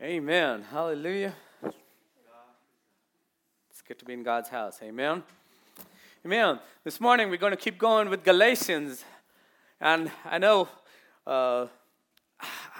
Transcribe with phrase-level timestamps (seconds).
[0.00, 0.62] Amen.
[0.70, 1.34] Hallelujah.
[3.68, 4.78] It's good to be in God's house.
[4.80, 5.24] Amen.
[6.24, 6.60] Amen.
[6.84, 9.04] This morning we're going to keep going with Galatians.
[9.80, 10.68] And I know,
[11.26, 11.66] uh,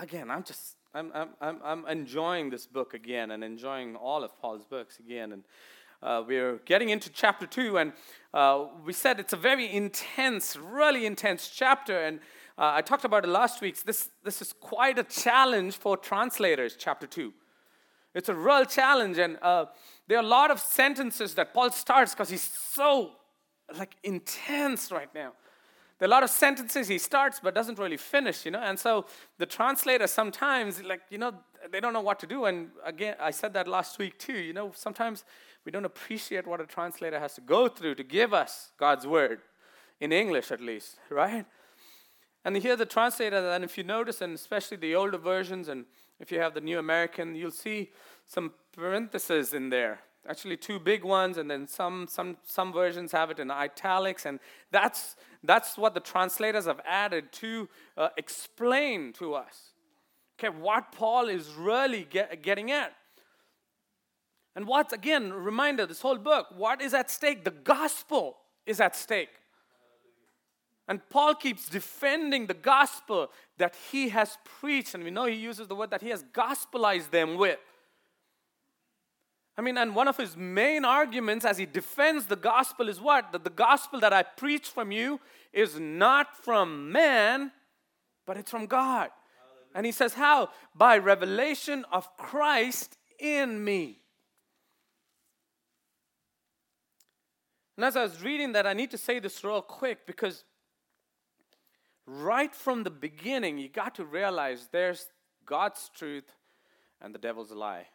[0.00, 4.64] again, I'm just, I'm, I'm, I'm, enjoying this book again and enjoying all of Paul's
[4.64, 5.32] books again.
[5.32, 5.44] And
[6.00, 7.94] uh, we're getting into chapter two, and
[8.32, 11.98] uh, we said it's a very intense, really intense chapter.
[11.98, 12.20] And
[12.58, 13.80] uh, I talked about it last week.
[13.84, 17.32] This, this is quite a challenge for translators, chapter 2.
[18.14, 19.66] It's a real challenge, and uh,
[20.08, 23.12] there are a lot of sentences that Paul starts because he's so
[23.78, 25.34] like intense right now.
[25.98, 28.60] There are a lot of sentences he starts but doesn't really finish, you know.
[28.60, 29.06] And so
[29.38, 31.34] the translator sometimes, like, you know,
[31.70, 32.46] they don't know what to do.
[32.46, 34.32] And again, I said that last week too.
[34.38, 35.24] You know, sometimes
[35.64, 39.40] we don't appreciate what a translator has to go through to give us God's word,
[40.00, 41.44] in English at least, right?
[42.48, 45.84] And here the translator, and if you notice, and especially the older versions, and
[46.18, 47.90] if you have the New American, you'll see
[48.24, 49.98] some parentheses in there.
[50.26, 54.40] Actually, two big ones, and then some, some, some versions have it in italics, and
[54.70, 59.72] that's, that's what the translators have added to uh, explain to us.
[60.40, 62.94] Okay, what Paul is really get, getting at.
[64.56, 67.44] And what's, again, reminder, this whole book, what is at stake?
[67.44, 69.34] The gospel is at stake.
[70.88, 74.94] And Paul keeps defending the gospel that he has preached.
[74.94, 77.58] And we know he uses the word that he has gospelized them with.
[79.58, 83.32] I mean, and one of his main arguments as he defends the gospel is what?
[83.32, 85.20] That the gospel that I preach from you
[85.52, 87.52] is not from man,
[88.24, 89.10] but it's from God.
[89.74, 90.50] And he says, How?
[90.74, 93.98] By revelation of Christ in me.
[97.76, 100.44] And as I was reading that, I need to say this real quick because
[102.08, 105.06] right from the beginning, you got to realize there's
[105.44, 106.32] God's truth
[107.00, 107.86] and the devil's lie.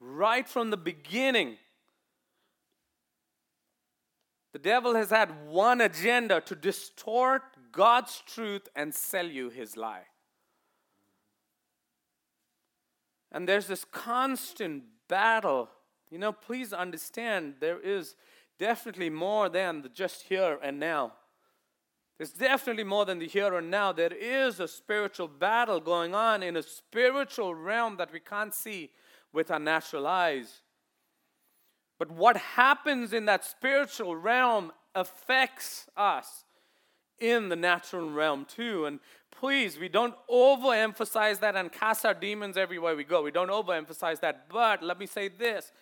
[0.00, 0.16] Right.
[0.16, 1.58] right from the beginning,
[4.52, 10.04] the devil has had one agenda to distort God's truth and sell you his lie.
[13.30, 15.68] And there's this constant battle.
[16.10, 18.14] You know, please understand there is
[18.58, 21.12] definitely more than the just here and now.
[22.18, 23.92] There's definitely more than the here and now.
[23.92, 28.90] There is a spiritual battle going on in a spiritual realm that we can't see
[29.32, 30.62] with our natural eyes.
[31.98, 36.44] But what happens in that spiritual realm affects us
[37.20, 38.86] in the natural realm too.
[38.86, 39.00] And
[39.30, 43.22] please, we don't overemphasize that and cast our demons everywhere we go.
[43.22, 44.48] We don't overemphasize that.
[44.48, 45.72] But let me say this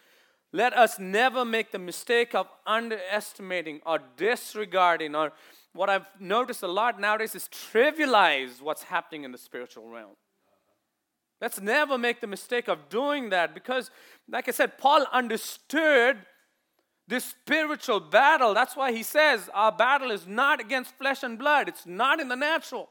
[0.52, 5.32] let us never make the mistake of underestimating or disregarding or
[5.76, 10.16] what I've noticed a lot nowadays is trivialize what's happening in the spiritual realm.
[11.40, 13.90] Let's never make the mistake of doing that because,
[14.28, 16.16] like I said, Paul understood
[17.08, 18.54] this spiritual battle.
[18.54, 22.28] That's why he says our battle is not against flesh and blood, it's not in
[22.28, 22.88] the natural.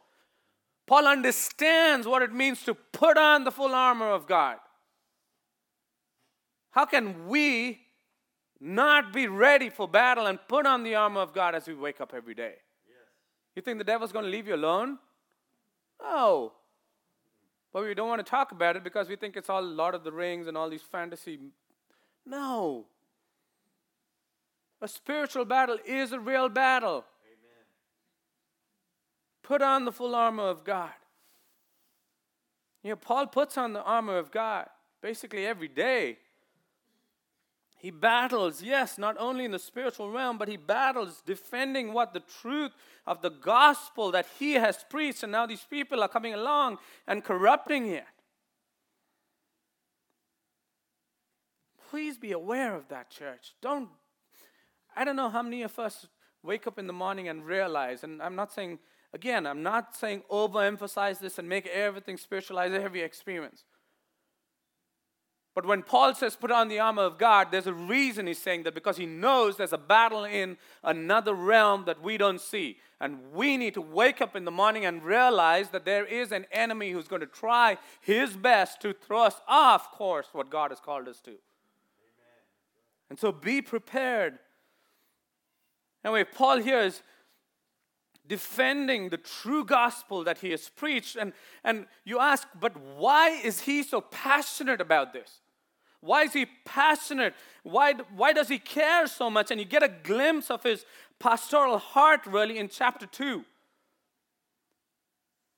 [0.87, 4.57] Paul understands what it means to put on the full armor of God.
[6.69, 7.79] How can we
[8.59, 11.99] not be ready for battle and put on the armor of God as we wake
[11.99, 12.55] up every day?
[13.55, 14.97] You think the devil's going to leave you alone?
[16.01, 16.53] No.
[17.71, 20.03] But we don't want to talk about it because we think it's all Lord of
[20.03, 21.39] the Rings and all these fantasy.
[22.25, 22.85] No.
[24.81, 27.05] A spiritual battle is a real battle.
[27.25, 27.65] Amen.
[29.41, 30.91] Put on the full armor of God.
[32.83, 34.67] You know, Paul puts on the armor of God
[35.01, 36.17] basically every day.
[37.85, 42.23] He battles, yes, not only in the spiritual realm, but he battles defending what the
[42.41, 42.71] truth
[43.05, 47.23] of the gospel that he has preached, and now these people are coming along and
[47.23, 48.05] corrupting it.
[51.91, 53.53] Please be aware of that, church.
[53.61, 53.89] Don't,
[54.95, 56.07] I don't know how many of us
[56.41, 58.79] wake up in the morning and realize, and I'm not saying,
[59.13, 63.63] again, I'm not saying overemphasize this and make everything spiritualize every experience.
[65.55, 68.63] But when Paul says put on the armor of God, there's a reason he's saying
[68.63, 72.77] that because he knows there's a battle in another realm that we don't see.
[72.99, 76.45] And we need to wake up in the morning and realize that there is an
[76.51, 80.81] enemy who's going to try his best to throw us off course what God has
[80.81, 81.31] called us to.
[81.31, 81.39] Amen.
[83.09, 84.39] And so be prepared.
[86.03, 87.01] Anyway, Paul here is
[88.27, 91.15] defending the true gospel that he has preached.
[91.15, 91.31] And,
[91.63, 95.39] and you ask, but why is he so passionate about this?
[96.05, 97.33] Why is he passionate?
[97.63, 99.49] Why, why does he care so much?
[99.49, 100.85] And you get a glimpse of his
[101.19, 103.43] pastoral heart really in chapter 2.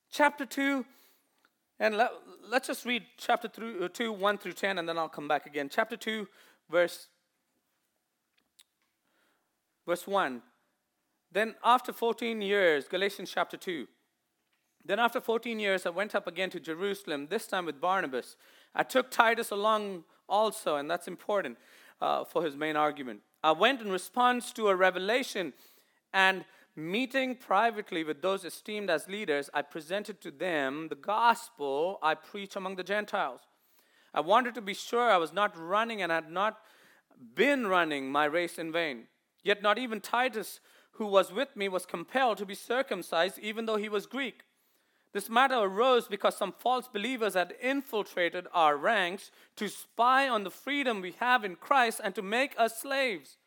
[0.09, 0.85] Chapter 2,
[1.81, 2.11] and let,
[2.49, 3.49] let's just read chapter
[3.83, 5.67] uh, 2, 1 through 10, and then I'll come back again.
[5.69, 6.25] Chapter 2,
[6.71, 7.07] verse,
[9.85, 10.41] verse 1.
[11.29, 13.85] Then after 14 years, Galatians chapter 2.
[14.85, 18.37] Then after 14 years, I went up again to Jerusalem, this time with Barnabas.
[18.73, 21.57] I took Titus along also, and that's important
[22.01, 23.21] uh, for his main argument.
[23.43, 25.53] I went in response to a revelation
[26.13, 26.45] and
[26.77, 32.55] meeting privately with those esteemed as leaders, I presented to them the gospel I preach
[32.55, 33.41] among the Gentiles.
[34.13, 36.59] I wanted to be sure I was not running and had not
[37.35, 39.07] been running my race in vain.
[39.43, 40.59] Yet not even Titus,
[40.91, 44.43] who was with me, was compelled to be circumcised, even though he was Greek.
[45.17, 50.51] This matter arose because some false believers had infiltrated our ranks to spy on the
[50.51, 53.37] freedom we have in Christ and to make us slaves.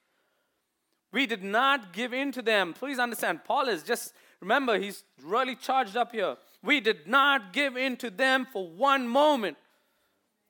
[1.13, 2.73] We did not give in to them.
[2.73, 6.37] Please understand, Paul is just, remember, he's really charged up here.
[6.61, 9.57] We did not give in to them for one moment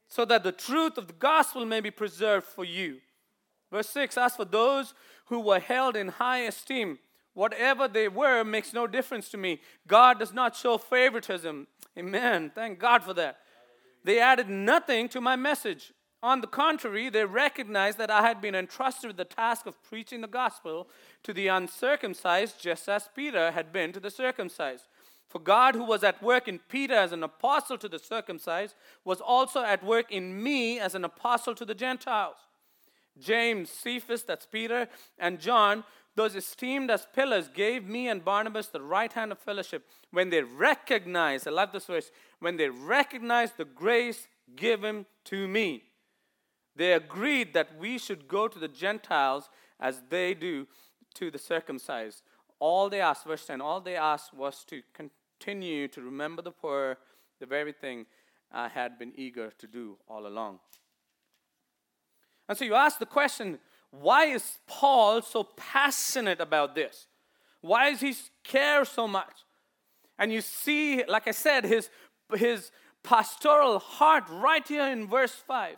[0.08, 2.96] so that the truth of the gospel may be preserved for you.
[3.70, 4.94] Verse 6 As for those
[5.26, 6.98] who were held in high esteem,
[7.34, 9.60] whatever they were makes no difference to me.
[9.86, 11.66] God does not show favoritism.
[11.98, 12.50] Amen.
[12.54, 13.38] Thank God for that.
[14.04, 15.92] They added nothing to my message.
[16.22, 20.20] On the contrary, they recognized that I had been entrusted with the task of preaching
[20.20, 20.88] the gospel
[21.22, 24.84] to the uncircumcised, just as Peter had been to the circumcised.
[25.28, 28.74] For God, who was at work in Peter as an apostle to the circumcised,
[29.04, 32.36] was also at work in me as an apostle to the Gentiles.
[33.18, 34.88] James, Cephas, that's Peter,
[35.18, 35.84] and John,
[36.16, 40.42] those esteemed as pillars, gave me and Barnabas the right hand of fellowship when they
[40.42, 42.10] recognized, I love this verse,
[42.40, 45.84] when they recognized the grace given to me.
[46.76, 49.48] They agreed that we should go to the Gentiles
[49.78, 50.66] as they do
[51.14, 52.22] to the circumcised.
[52.58, 56.98] All they asked, verse 10, all they asked was to continue to remember the poor,
[57.38, 58.06] the very thing
[58.52, 60.58] I had been eager to do all along.
[62.48, 63.58] And so you ask the question
[63.90, 67.06] why is Paul so passionate about this?
[67.60, 68.14] Why does he
[68.44, 69.44] care so much?
[70.18, 71.90] And you see, like I said, his,
[72.34, 72.70] his
[73.02, 75.76] pastoral heart right here in verse 5.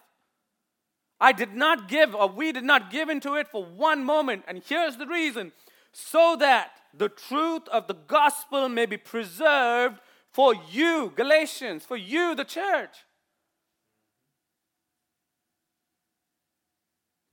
[1.21, 4.45] I did not give, or we did not give into it for one moment.
[4.49, 5.53] And here's the reason
[5.93, 10.01] so that the truth of the gospel may be preserved
[10.33, 13.05] for you, Galatians, for you, the church.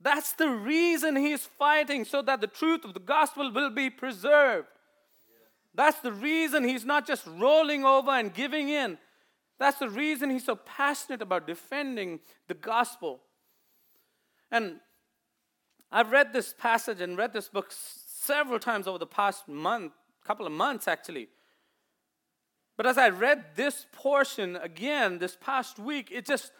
[0.00, 4.68] That's the reason he's fighting, so that the truth of the gospel will be preserved.
[5.74, 8.98] That's the reason he's not just rolling over and giving in.
[9.58, 13.20] That's the reason he's so passionate about defending the gospel.
[14.50, 14.80] And
[15.92, 19.92] I've read this passage and read this book several times over the past month,
[20.24, 21.28] couple of months actually.
[22.76, 26.52] But as I read this portion again this past week, it just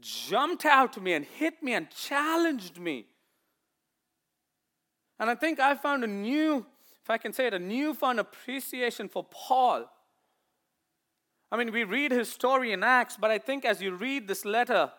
[0.00, 3.06] jumped out to me and hit me and challenged me.
[5.18, 6.66] And I think I found a new,
[7.02, 9.86] if I can say it, a newfound appreciation for Paul.
[11.50, 14.44] I mean, we read his story in Acts, but I think as you read this
[14.44, 14.90] letter,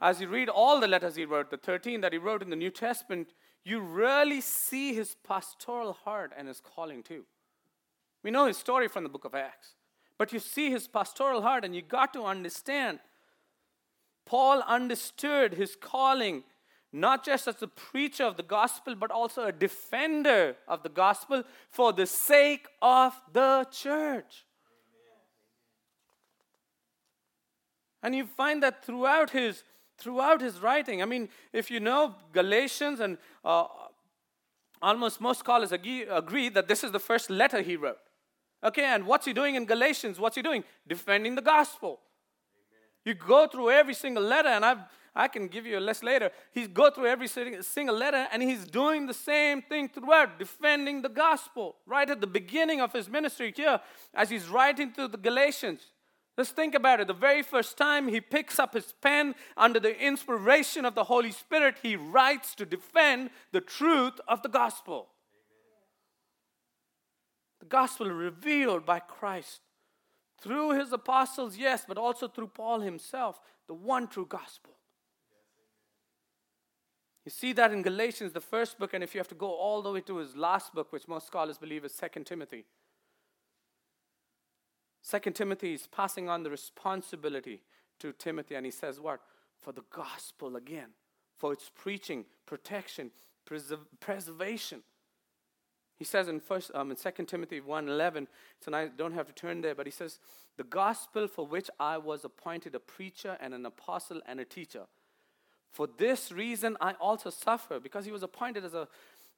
[0.00, 2.56] as you read all the letters he wrote, the 13 that he wrote in the
[2.56, 3.34] New Testament,
[3.64, 7.24] you really see his pastoral heart and his calling too.
[8.22, 9.74] We know his story from the book of Acts,
[10.18, 13.00] but you see his pastoral heart, and you got to understand.
[14.24, 16.44] Paul understood his calling
[16.92, 21.42] not just as a preacher of the gospel, but also a defender of the gospel
[21.70, 24.44] for the sake of the church.
[28.02, 29.64] And you find that throughout his
[29.98, 31.00] throughout his writing.
[31.00, 33.66] I mean, if you know Galatians, and uh,
[34.80, 37.98] almost most scholars agree, agree that this is the first letter he wrote.
[38.64, 40.18] Okay, and what's he doing in Galatians?
[40.18, 40.64] What's he doing?
[40.88, 42.00] Defending the gospel.
[43.04, 44.78] You go through every single letter, and I've,
[45.14, 46.30] I can give you a list later.
[46.52, 51.08] He's go through every single letter, and he's doing the same thing throughout, defending the
[51.08, 51.76] gospel.
[51.86, 53.80] Right at the beginning of his ministry here,
[54.14, 55.80] as he's writing to the Galatians.
[56.38, 57.08] Let's think about it.
[57.08, 61.30] The very first time he picks up his pen under the inspiration of the Holy
[61.30, 65.08] Spirit, he writes to defend the truth of the gospel.
[67.60, 69.60] The gospel revealed by Christ
[70.42, 74.72] through his apostles, yes, but also through Paul himself, the one true gospel.
[77.24, 79.80] You see that in Galatians, the first book, and if you have to go all
[79.80, 82.64] the way to his last book, which most scholars believe is Second Timothy.
[85.02, 87.62] Second Timothy is passing on the responsibility
[88.00, 89.20] to Timothy, and he says, What?
[89.60, 90.90] For the gospel again,
[91.38, 93.12] for its preaching, protection,
[94.00, 94.82] preservation.
[96.02, 98.26] He says in first um, in 2 Timothy 1:11,
[98.58, 100.18] so I don't have to turn there, but he says,
[100.56, 104.86] "The gospel for which I was appointed a preacher and an apostle and a teacher.
[105.70, 108.88] For this reason I also suffer, because he was appointed as a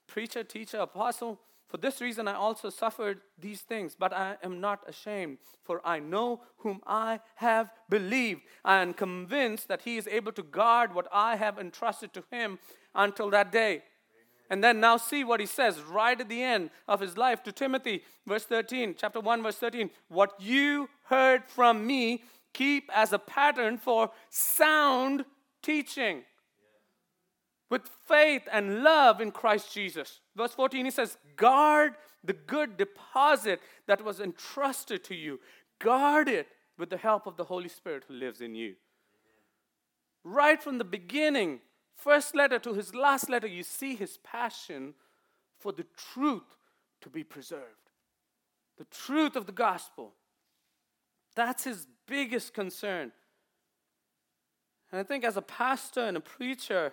[0.07, 1.39] preacher, teacher, apostle.
[1.69, 5.99] For this reason I also suffered these things, but I am not ashamed, for I
[5.99, 8.41] know whom I have believed.
[8.65, 12.59] I am convinced that he is able to guard what I have entrusted to him
[12.95, 13.83] until that day.
[14.51, 17.53] And then now see what he says right at the end of his life to
[17.53, 19.91] Timothy, verse 13, chapter 1, verse 13.
[20.09, 22.23] What you heard from me,
[22.53, 25.25] keep as a pattern for sound
[25.63, 26.23] teaching
[27.71, 30.21] with faith and love in Christ Jesus.
[30.37, 35.41] Verse 14, he says, Guard the good deposit that was entrusted to you.
[35.81, 36.47] Guard it
[36.79, 38.75] with the help of the Holy Spirit who lives in you.
[40.23, 41.61] Right from the beginning,
[42.05, 44.93] first letter to his last letter, you see his passion
[45.59, 46.57] for the truth
[47.01, 47.91] to be preserved.
[48.77, 50.13] The truth of the gospel.
[51.35, 53.11] That's his biggest concern.
[54.93, 56.93] And I think as a pastor and a preacher,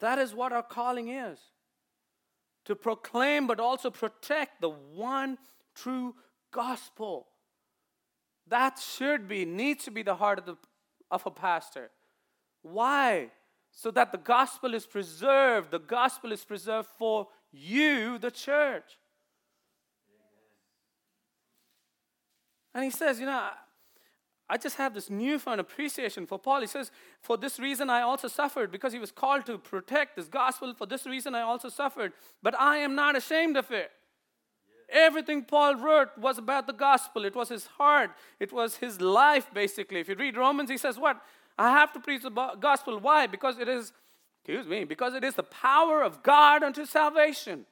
[0.00, 1.38] that is what our calling is
[2.64, 5.38] to proclaim but also protect the one
[5.74, 6.14] true
[6.50, 7.28] gospel.
[8.48, 10.56] That should be, needs to be the heart of, the,
[11.10, 11.90] of a pastor.
[12.62, 13.30] Why?
[13.72, 15.70] So that the gospel is preserved.
[15.70, 18.98] The gospel is preserved for you, the church.
[22.74, 23.48] And he says, you know,
[24.48, 26.60] I just have this newfound appreciation for Paul.
[26.60, 26.90] He says,
[27.22, 30.74] For this reason I also suffered, because he was called to protect this gospel.
[30.74, 32.12] For this reason I also suffered,
[32.42, 33.90] but I am not ashamed of it.
[34.90, 37.24] Everything Paul wrote was about the gospel.
[37.24, 40.00] It was his heart, it was his life, basically.
[40.00, 41.22] If you read Romans, he says, What?
[41.58, 42.98] I have to preach the gospel.
[42.98, 43.26] Why?
[43.26, 43.92] Because it is,
[44.40, 47.52] excuse me, because it is the power of God unto salvation.
[47.52, 47.66] Amen.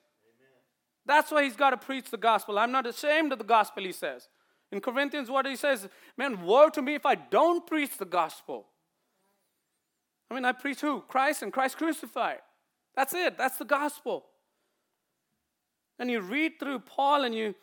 [1.07, 2.59] That's why he's got to preach the gospel.
[2.59, 4.29] I'm not ashamed of the gospel, he says.
[4.73, 8.67] In Corinthians, what he says, man, woe to me if I don't preach the gospel.
[10.31, 11.01] I mean, I preach who?
[11.09, 12.39] Christ and Christ crucified.
[12.95, 13.37] That's it.
[13.37, 14.27] That's the gospel.
[15.99, 17.55] And you read through Paul and you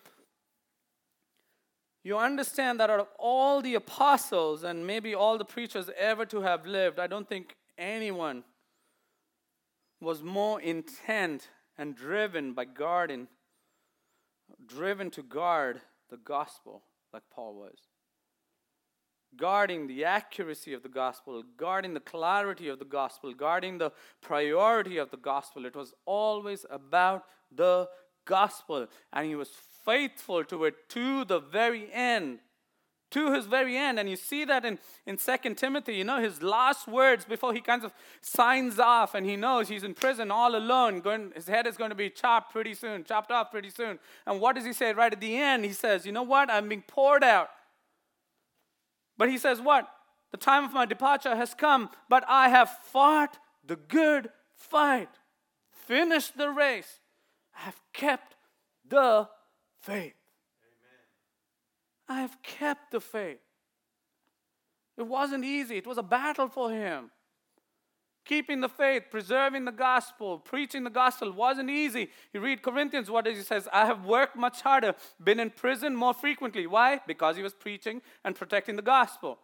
[2.07, 6.41] you understand that out of all the apostles and maybe all the preachers ever to
[6.41, 8.45] have lived, I don't think anyone
[9.99, 13.27] was more intent and driven by guarding,
[14.65, 17.77] driven to guard the gospel like Paul was.
[19.35, 24.97] Guarding the accuracy of the gospel, guarding the clarity of the gospel, guarding the priority
[24.97, 25.65] of the gospel.
[25.65, 27.89] It was always about the
[28.23, 29.49] gospel, and he was
[29.87, 32.39] faithful to it to the very end.
[33.11, 33.99] To his very end.
[33.99, 37.61] And you see that in, in 2 Timothy, you know, his last words before he
[37.61, 40.99] kind of signs off and he knows he's in prison all alone.
[40.99, 43.97] Going, his head is going to be chopped pretty soon, chopped off pretty soon.
[44.25, 45.63] And what does he say right at the end?
[45.63, 46.51] He says, You know what?
[46.51, 47.49] I'm being poured out.
[49.17, 49.87] But he says, What?
[50.31, 55.09] The time of my departure has come, but I have fought the good fight,
[55.71, 56.99] finished the race,
[57.55, 58.35] I have kept
[58.85, 59.29] the
[59.87, 60.13] faith.
[62.09, 62.19] Amen.
[62.19, 63.39] I have kept the faith.
[64.97, 67.11] It wasn't easy, it was a battle for him.
[68.25, 72.09] Keeping the faith, preserving the gospel, preaching the gospel wasn't easy.
[72.33, 73.69] You read Corinthians, what does he says?
[73.71, 76.67] I have worked much harder, been in prison more frequently.
[76.67, 76.99] Why?
[77.07, 79.39] Because he was preaching and protecting the gospel.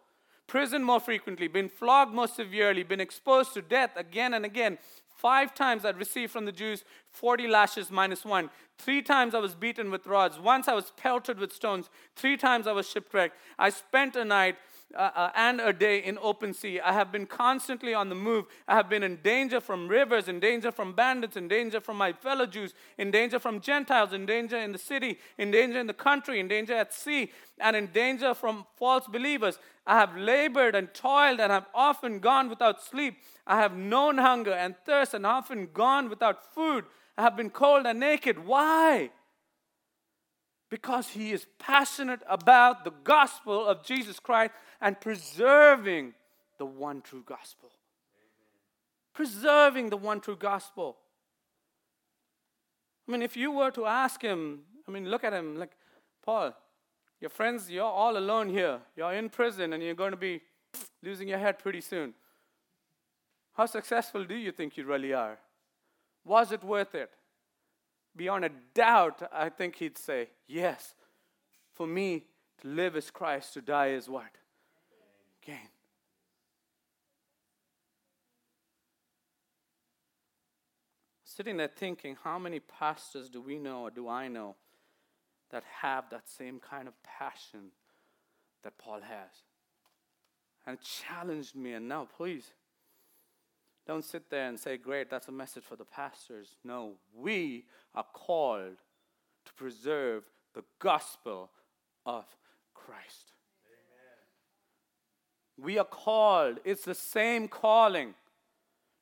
[0.46, 4.76] Prison more frequently, been flogged more severely, been exposed to death again and again.
[5.24, 8.50] Five times I'd received from the Jews 40 lashes minus one.
[8.76, 10.38] Three times I was beaten with rods.
[10.38, 11.88] Once I was pelted with stones.
[12.14, 13.34] Three times I was shipwrecked.
[13.58, 14.56] I spent a night
[14.96, 16.78] uh, uh, and a day in open sea.
[16.80, 18.44] I have been constantly on the move.
[18.68, 22.12] I have been in danger from rivers, in danger from bandits, in danger from my
[22.12, 25.94] fellow Jews, in danger from Gentiles, in danger in the city, in danger in the
[25.94, 29.58] country, in danger at sea, and in danger from false believers.
[29.86, 33.16] I have labored and toiled and have often gone without sleep.
[33.46, 36.84] I have known hunger and thirst and often gone without food.
[37.18, 38.44] I have been cold and naked.
[38.44, 39.10] Why?
[40.74, 46.14] Because he is passionate about the gospel of Jesus Christ and preserving
[46.58, 47.70] the one true gospel.
[47.70, 48.58] Amen.
[49.14, 50.96] Preserving the one true gospel.
[53.06, 55.70] I mean, if you were to ask him, I mean, look at him like,
[56.24, 56.52] Paul,
[57.20, 58.80] your friends, you're all alone here.
[58.96, 60.40] You're in prison and you're going to be
[61.04, 62.14] losing your head pretty soon.
[63.52, 65.38] How successful do you think you really are?
[66.24, 67.12] Was it worth it?
[68.16, 70.94] Beyond a doubt, I think he'd say, Yes.
[71.72, 72.24] For me,
[72.60, 74.30] to live is Christ, to die is what?
[75.44, 75.68] Gain.
[81.34, 84.54] sitting there thinking, how many pastors do we know or do I know
[85.50, 87.72] that have that same kind of passion
[88.62, 89.30] that Paul has?
[90.66, 92.52] And challenged me, and now please
[93.86, 96.56] don't sit there and say, Great, that's a message for the pastors.
[96.64, 98.76] No, we are called
[99.44, 100.24] to preserve
[100.54, 101.50] the gospel
[102.06, 102.24] of
[102.72, 103.32] Christ.
[103.66, 105.64] Amen.
[105.66, 108.14] We are called, it's the same calling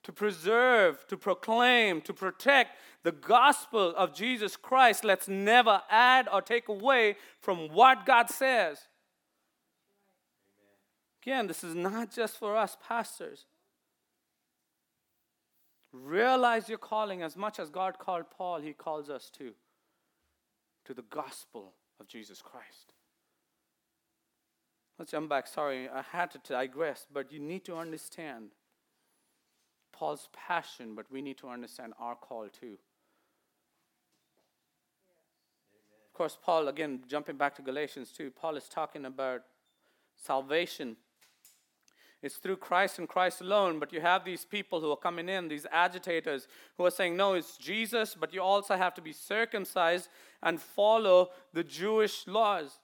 [0.03, 5.05] to preserve, to proclaim, to protect the gospel of Jesus Christ.
[5.05, 8.89] Let's never add or take away from what God says.
[11.23, 13.47] Again, this is not just for us pastors.
[15.93, 19.53] Realize your calling as much as God called Paul, he calls us to,
[20.87, 22.95] to the gospel of Jesus Christ.
[24.99, 25.47] Let's jump back.
[25.47, 28.51] Sorry, I had to digress, but you need to understand
[29.93, 32.79] Paul's passion, but we need to understand our call too.
[36.07, 39.43] Of course, Paul, again, jumping back to Galatians 2, Paul is talking about
[40.17, 40.97] salvation
[42.23, 43.79] it's through Christ and Christ alone.
[43.79, 47.35] But you have these people who are coming in, these agitators, who are saying, no,
[47.35, 50.09] it's Jesus, but you also have to be circumcised
[50.43, 52.79] and follow the Jewish laws.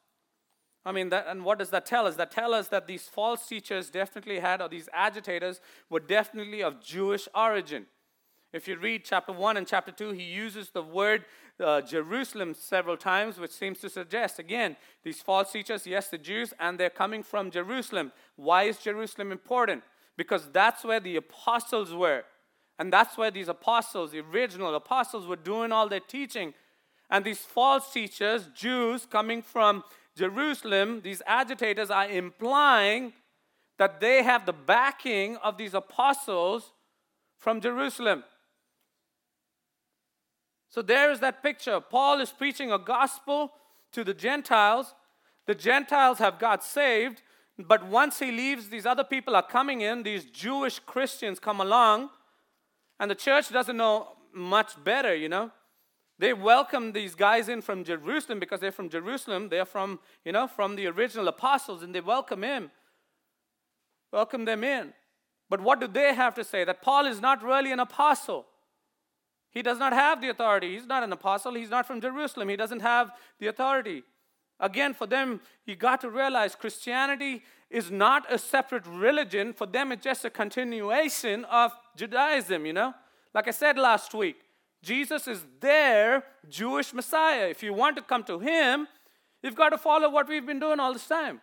[0.85, 2.16] I mean, that, and what does that tell us?
[2.16, 6.80] That tell us that these false teachers definitely had, or these agitators were definitely of
[6.80, 7.87] Jewish origin.
[8.52, 11.26] If you read chapter 1 and chapter 2, he uses the word
[11.61, 16.53] uh, Jerusalem several times, which seems to suggest, again, these false teachers, yes, the Jews,
[16.61, 18.12] and they're coming from Jerusalem.
[18.37, 19.83] Why is Jerusalem important?
[20.17, 22.25] Because that's where the apostles were.
[22.79, 26.55] And that's where these apostles, the original apostles, were doing all their teaching.
[27.11, 29.83] And these false teachers, Jews coming from
[30.17, 33.12] Jerusalem, these agitators are implying
[33.79, 36.73] that they have the backing of these apostles
[37.38, 38.25] from Jerusalem.
[40.69, 41.81] So there is that picture.
[41.81, 43.52] Paul is preaching a gospel
[43.93, 44.95] to the Gentiles.
[45.47, 47.23] The Gentiles have got saved,
[47.59, 50.02] but once he leaves, these other people are coming in.
[50.02, 52.11] These Jewish Christians come along,
[53.00, 55.50] and the church doesn't know much better, you know.
[56.19, 59.49] They welcome these guys in from Jerusalem because they're from Jerusalem.
[59.49, 62.71] They're from, you know, from the original apostles, and they welcome him.
[64.13, 64.93] Welcome them in.
[65.49, 66.65] But what do they have to say?
[66.65, 68.47] That Paul is not really an apostle.
[69.50, 70.75] He does not have the authority.
[70.75, 71.54] He's not an apostle.
[71.54, 72.49] He's not from Jerusalem.
[72.49, 74.02] He doesn't have the authority.
[74.61, 79.52] Again, for them, you got to realize Christianity is not a separate religion.
[79.52, 82.95] For them, it's just a continuation of Judaism, you know?
[83.34, 84.37] Like I said last week,
[84.82, 87.49] Jesus is their Jewish Messiah.
[87.49, 88.89] If you want to come to Him,
[89.43, 91.41] you've got to follow what we've been doing all this time.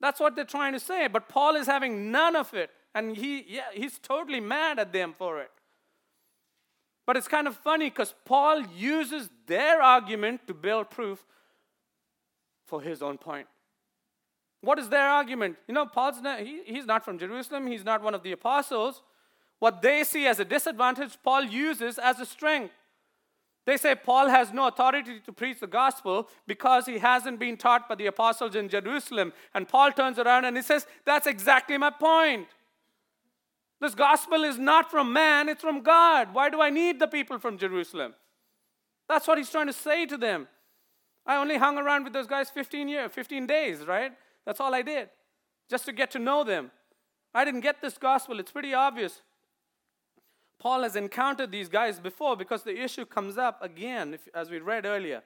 [0.00, 1.08] That's what they're trying to say.
[1.08, 2.70] But Paul is having none of it.
[2.94, 5.50] And he, yeah, he's totally mad at them for it.
[7.08, 11.24] But it's kind of funny because Paul uses their argument to build proof
[12.66, 13.46] for his own point.
[14.60, 15.56] What is their argument?
[15.66, 19.00] You know, Paul's not, he, he's not from Jerusalem, he's not one of the apostles.
[19.58, 22.74] What they see as a disadvantage, Paul uses as a strength.
[23.64, 27.88] They say Paul has no authority to preach the gospel because he hasn't been taught
[27.88, 29.32] by the apostles in Jerusalem.
[29.54, 32.48] And Paul turns around and he says, That's exactly my point.
[33.80, 36.34] This gospel is not from man, it's from God.
[36.34, 38.14] Why do I need the people from Jerusalem?
[39.08, 40.48] That's what he's trying to say to them.
[41.24, 44.12] I only hung around with those guys 15 years, 15 days, right?
[44.44, 45.10] That's all I did.
[45.70, 46.70] Just to get to know them.
[47.34, 48.40] I didn't get this gospel.
[48.40, 49.22] It's pretty obvious.
[50.58, 54.58] Paul has encountered these guys before because the issue comes up again, if, as we
[54.58, 55.22] read earlier.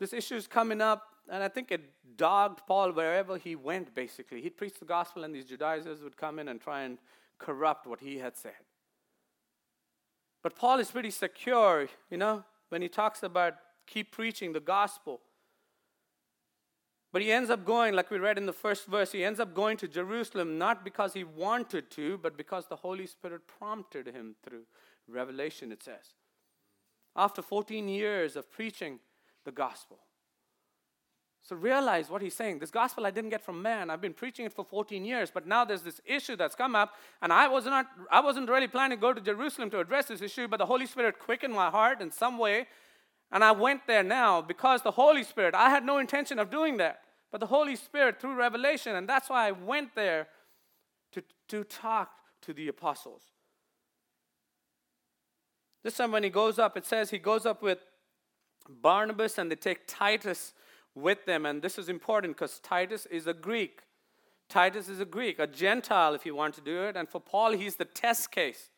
[0.00, 1.82] This issue is coming up and I think it
[2.16, 4.40] dogged Paul wherever he went, basically.
[4.42, 6.98] He'd preach the gospel, and these Judaizers would come in and try and
[7.38, 8.52] corrupt what he had said.
[10.42, 13.54] But Paul is pretty secure, you know, when he talks about
[13.86, 15.20] keep preaching the gospel.
[17.12, 19.54] But he ends up going, like we read in the first verse, he ends up
[19.54, 24.34] going to Jerusalem not because he wanted to, but because the Holy Spirit prompted him
[24.44, 24.64] through
[25.08, 26.14] revelation, it says.
[27.14, 28.98] After 14 years of preaching
[29.44, 29.98] the gospel.
[31.44, 32.58] So realize what he's saying.
[32.58, 33.90] This gospel I didn't get from man.
[33.90, 36.94] I've been preaching it for 14 years, but now there's this issue that's come up,
[37.20, 40.22] and I was not I wasn't really planning to go to Jerusalem to address this
[40.22, 42.66] issue, but the Holy Spirit quickened my heart in some way,
[43.30, 46.78] and I went there now because the Holy Spirit, I had no intention of doing
[46.78, 47.00] that.
[47.30, 50.28] But the Holy Spirit through revelation, and that's why I went there
[51.12, 52.10] to, to talk
[52.42, 53.22] to the apostles.
[55.82, 57.80] This time when he goes up, it says he goes up with
[58.68, 60.54] Barnabas and they take Titus
[60.94, 61.46] with them.
[61.46, 63.82] And this is important because Titus is a Greek.
[64.48, 66.96] Titus is a Greek, a Gentile if you want to do it.
[66.96, 68.70] And for Paul, he's the test case.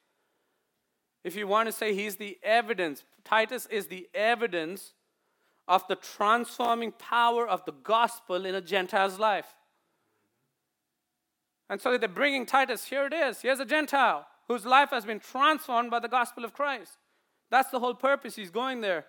[1.25, 4.93] If you want to say he's the evidence, Titus is the evidence
[5.67, 9.57] of the transforming power of the gospel in a Gentile's life.
[11.69, 13.41] And so they're bringing Titus, here it is.
[13.41, 16.99] Here's a Gentile whose life has been transformed by the gospel of Christ.
[17.51, 18.37] That's the whole purpose.
[18.37, 19.07] He's going there.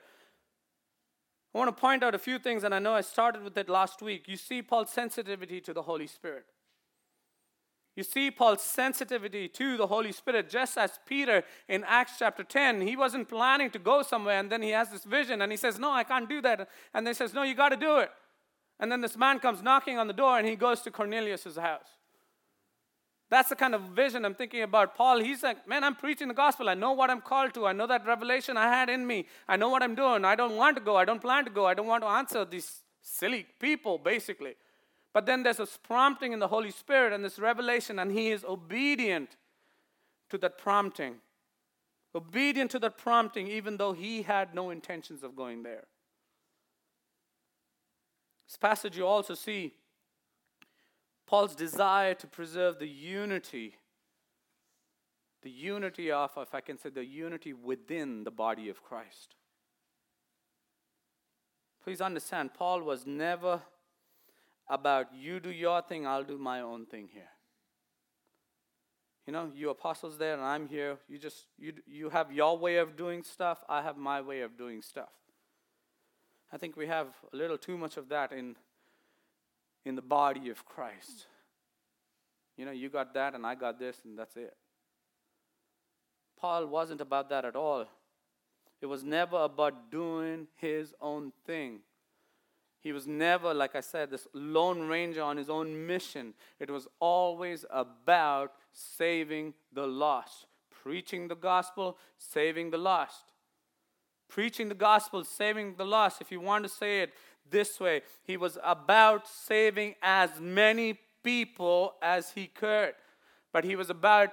[1.53, 3.69] I want to point out a few things, and I know I started with it
[3.69, 4.27] last week.
[4.27, 6.45] You see Paul's sensitivity to the Holy Spirit.
[7.95, 12.81] You see Paul's sensitivity to the Holy Spirit, just as Peter in Acts chapter 10,
[12.81, 15.79] he wasn't planning to go somewhere, and then he has this vision, and he says,
[15.79, 16.69] No, I can't do that.
[16.93, 18.11] And they says, No, you got to do it.
[18.79, 21.96] And then this man comes knocking on the door, and he goes to Cornelius' house.
[23.29, 24.95] That's the kind of vision I'm thinking about.
[24.95, 26.69] Paul, he's like, man, I'm preaching the gospel.
[26.69, 27.67] I know what I'm called to.
[27.67, 29.25] I know that revelation I had in me.
[29.49, 30.23] I know what I'm doing.
[30.23, 30.95] I don't want to go.
[30.95, 31.65] I don't plan to go.
[31.65, 34.55] I don't want to answer these silly people, basically.
[35.13, 38.45] But then there's this prompting in the Holy Spirit and this revelation, and he is
[38.45, 39.35] obedient
[40.29, 41.15] to that prompting.
[42.15, 45.85] Obedient to that prompting, even though he had no intentions of going there.
[48.47, 49.73] This passage you also see
[51.27, 53.75] Paul's desire to preserve the unity,
[55.43, 59.35] the unity of, if I can say, the unity within the body of Christ.
[61.83, 63.61] Please understand, Paul was never
[64.69, 67.29] about you do your thing, I'll do my own thing here.
[69.25, 70.97] You know, you apostles there and I'm here.
[71.09, 74.57] You just you you have your way of doing stuff, I have my way of
[74.57, 75.09] doing stuff.
[76.51, 78.55] I think we have a little too much of that in
[79.87, 81.27] in the body of Christ.
[82.57, 84.55] You know, you got that and I got this, and that's it.
[86.39, 87.85] Paul wasn't about that at all.
[88.81, 91.79] It was never about doing his own thing.
[92.79, 96.33] He was never, like I said, this lone ranger on his own mission.
[96.59, 103.23] It was always about saving the lost, preaching the gospel, saving the lost.
[104.29, 106.21] Preaching the gospel, saving the lost.
[106.21, 107.13] If you want to say it
[107.49, 108.01] this way.
[108.23, 112.93] He was about saving as many people as he could,
[113.51, 114.29] but he was about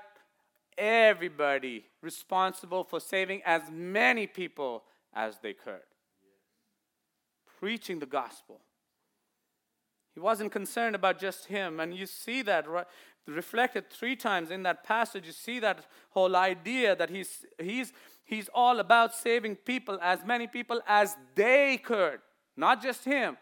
[0.77, 5.83] everybody responsible for saving as many people as they could.
[7.59, 8.61] Preaching the gospel.
[10.15, 12.87] He wasn't concerned about just him, and you see that right,
[13.27, 15.27] reflected three times in that passage.
[15.27, 17.93] You see that whole idea that he's, he's,
[18.25, 22.21] he's all about saving people, as many people as they could
[22.57, 23.37] not just him,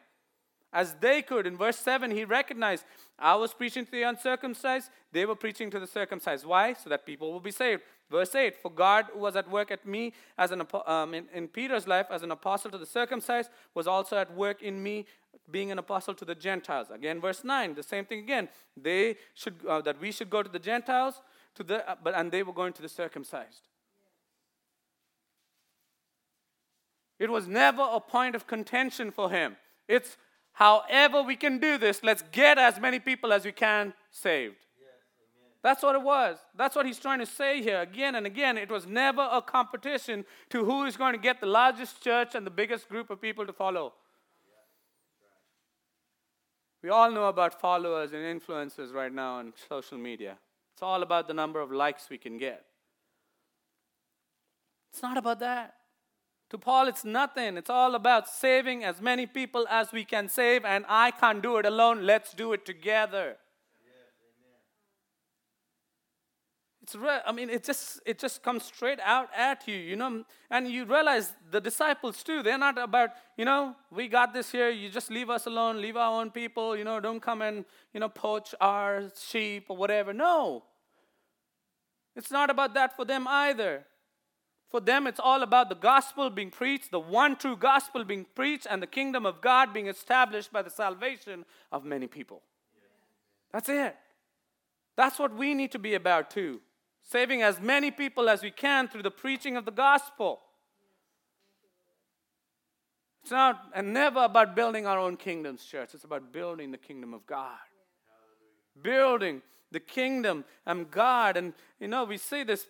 [0.73, 1.47] as they could.
[1.47, 2.85] In verse 7, he recognized,
[3.19, 6.47] I was preaching to the uncircumcised, they were preaching to the circumcised.
[6.47, 6.73] Why?
[6.73, 7.83] So that people will be saved.
[8.11, 11.49] Verse 8, for God who was at work at me as an um, in, in
[11.49, 15.07] Peter's life as an apostle to the circumcised, was also at work in me
[15.51, 16.89] being an apostle to the Gentiles.
[16.91, 18.49] Again, verse 9, the same thing again.
[18.77, 21.23] They should uh, that we should go to the Gentiles,
[21.55, 23.69] to the uh, but and they were going to the circumcised.
[27.23, 29.57] It was never a point of contention for him.
[29.87, 30.17] It's
[30.55, 34.57] however we can do this, let's get as many people as we can saved.
[35.63, 36.39] That's what it was.
[36.57, 38.59] That's what he's trying to say here again and again.
[38.59, 42.45] It was never a competition to who is going to get the largest church and
[42.45, 43.93] the biggest group of people to follow.
[46.83, 50.39] We all know about followers and influencers right now on social media.
[50.75, 52.65] It's all about the number of likes we can get.
[54.93, 55.77] It's not about that.
[56.53, 57.57] To Paul, it's nothing.
[57.57, 61.57] It's all about saving as many people as we can save, and I can't do
[61.57, 62.05] it alone.
[62.05, 63.39] Let's do it together.
[66.83, 70.25] It's re- I mean, it just it just comes straight out at you, you know.
[70.51, 72.43] And you realize the disciples too.
[72.43, 74.69] They're not about, you know, we got this here.
[74.69, 75.81] You just leave us alone.
[75.81, 76.77] Leave our own people.
[76.77, 80.13] You know, don't come and you know poach our sheep or whatever.
[80.13, 80.65] No.
[82.15, 83.87] It's not about that for them either.
[84.73, 88.67] For them, it's all about the gospel being preached, the one true gospel being preached,
[88.69, 92.41] and the kingdom of God being established by the salvation of many people.
[93.53, 93.95] That's it.
[94.97, 96.63] That's what we need to be about too.
[97.03, 100.41] Saving as many people as we can through the preaching of the gospel.
[103.23, 105.91] It's not and never about building our own kingdoms, church.
[105.93, 107.59] It's about building the kingdom of God.
[108.81, 111.37] Building the kingdom of God.
[111.37, 112.67] And you know, we see this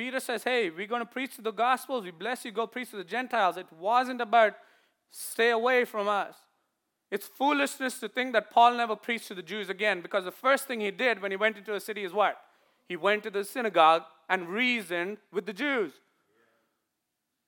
[0.00, 2.04] Peter says, Hey, we're going to preach the gospels.
[2.04, 2.52] We bless you.
[2.52, 3.58] Go preach to the Gentiles.
[3.58, 4.54] It wasn't about
[5.10, 6.36] stay away from us.
[7.10, 10.66] It's foolishness to think that Paul never preached to the Jews again because the first
[10.66, 12.38] thing he did when he went into a city is what?
[12.88, 15.92] He went to the synagogue and reasoned with the Jews.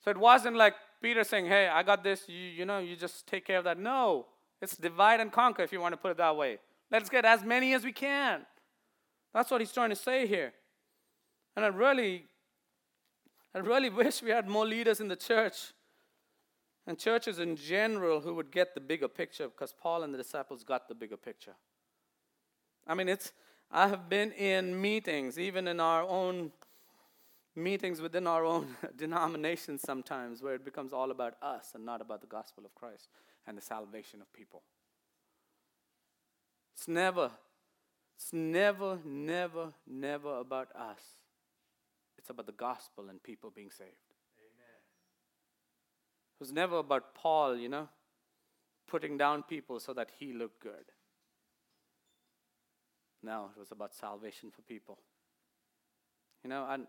[0.04, 2.28] So it wasn't like Peter saying, Hey, I got this.
[2.28, 3.78] You, you know, you just take care of that.
[3.78, 4.26] No,
[4.60, 6.58] it's divide and conquer if you want to put it that way.
[6.90, 8.42] Let's get as many as we can.
[9.32, 10.52] That's what he's trying to say here.
[11.56, 12.26] And I really,
[13.54, 15.72] I really wish we had more leaders in the church
[16.86, 20.64] and churches in general who would get the bigger picture because Paul and the disciples
[20.64, 21.54] got the bigger picture.
[22.86, 23.32] I mean, it's,
[23.70, 26.52] I have been in meetings, even in our own
[27.54, 32.20] meetings within our own denomination sometimes, where it becomes all about us and not about
[32.20, 33.08] the gospel of Christ
[33.46, 34.62] and the salvation of people.
[36.74, 37.30] It's never,
[38.16, 41.00] it's never, never, never about us.
[42.22, 43.90] It's about the gospel and people being saved.
[44.38, 44.80] Amen.
[46.36, 47.88] It was never about Paul, you know,
[48.86, 50.92] putting down people so that he looked good.
[53.24, 54.98] No, it was about salvation for people.
[56.44, 56.86] You know, and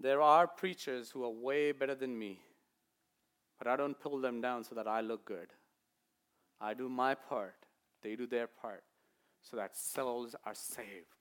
[0.00, 2.40] there are preachers who are way better than me,
[3.56, 5.52] but I don't pull them down so that I look good.
[6.60, 7.66] I do my part,
[8.02, 8.82] they do their part,
[9.42, 11.17] so that souls are saved.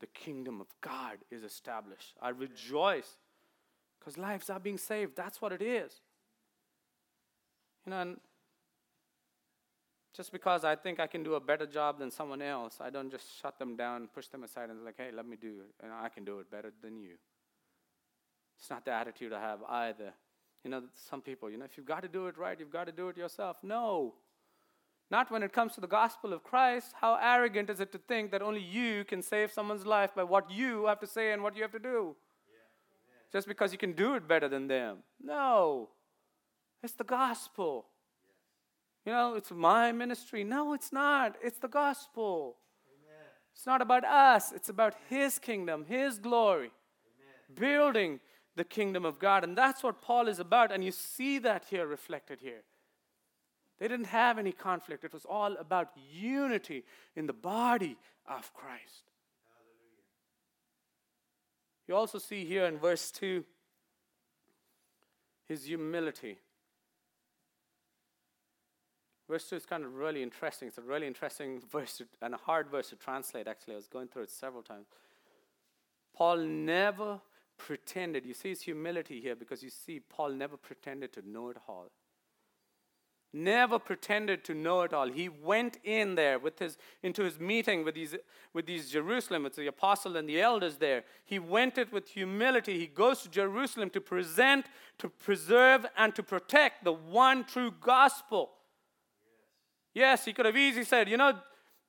[0.00, 2.16] The kingdom of God is established.
[2.20, 3.16] I rejoice
[3.98, 5.14] because lives are being saved.
[5.14, 6.00] That's what it is.
[7.84, 8.16] You know, and
[10.16, 13.10] just because I think I can do a better job than someone else, I don't
[13.10, 15.84] just shut them down, push them aside, and like, hey, let me do it.
[15.84, 17.16] And I can do it better than you.
[18.58, 20.12] It's not the attitude I have either.
[20.64, 22.84] You know, some people, you know, if you've got to do it right, you've got
[22.86, 23.56] to do it yourself.
[23.62, 24.14] No.
[25.10, 26.94] Not when it comes to the gospel of Christ.
[27.00, 30.50] How arrogant is it to think that only you can save someone's life by what
[30.50, 32.14] you have to say and what you have to do?
[33.32, 34.98] Just because you can do it better than them.
[35.22, 35.90] No.
[36.82, 37.86] It's the gospel.
[39.04, 40.44] You know, it's my ministry.
[40.44, 41.36] No, it's not.
[41.42, 42.56] It's the gospel.
[42.88, 43.26] Amen.
[43.54, 46.70] It's not about us, it's about His kingdom, His glory.
[47.50, 47.60] Amen.
[47.60, 48.20] Building
[48.56, 49.44] the kingdom of God.
[49.44, 50.72] And that's what Paul is about.
[50.72, 52.62] And you see that here reflected here.
[53.80, 56.84] They didn't have any conflict, it was all about unity
[57.16, 59.08] in the body of Christ.
[59.48, 60.04] Hallelujah.
[61.88, 63.42] You also see here in verse 2
[65.48, 66.38] his humility.
[69.28, 70.68] Verse 2 is kind of really interesting.
[70.68, 73.74] It's a really interesting verse to, and a hard verse to translate, actually.
[73.74, 74.86] I was going through it several times.
[76.14, 77.20] Paul never
[77.56, 78.26] pretended.
[78.26, 81.90] You see his humility here because you see Paul never pretended to know it all.
[83.32, 85.08] Never pretended to know it all.
[85.08, 88.16] He went in there with his into his meeting with these
[88.52, 91.04] with these Jerusalem, with the apostle and the elders there.
[91.24, 92.76] He went it with humility.
[92.76, 94.66] He goes to Jerusalem to present,
[94.98, 98.50] to preserve, and to protect the one true gospel.
[99.94, 101.38] Yes, he could have easily said, you know,